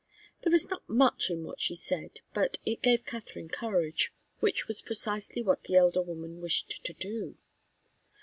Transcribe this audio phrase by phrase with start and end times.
[0.41, 4.81] There was not much in what she said, but it gave Katharine courage, which was
[4.81, 7.37] precisely what the elder woman wished to do.